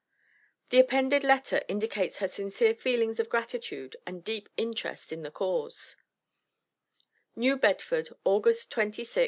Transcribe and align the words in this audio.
The 0.69 0.79
appended 0.79 1.23
letter 1.23 1.61
indicates 1.67 2.17
her 2.17 2.27
sincere 2.27 2.73
feelings 2.73 3.19
of 3.19 3.29
gratitude 3.29 3.97
and 4.03 4.23
deep 4.23 4.49
interest 4.57 5.13
in 5.13 5.21
the 5.21 5.29
cause 5.29 5.95
NEW 7.35 7.55
BEDFORD, 7.55 8.09
August 8.25 8.71
26, 8.71 8.75
1855. 8.75 9.17